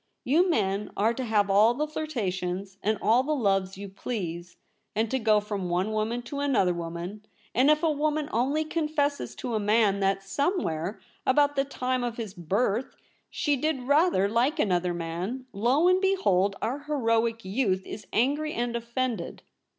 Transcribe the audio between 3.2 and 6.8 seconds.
the loves you please, and to go from one woman to another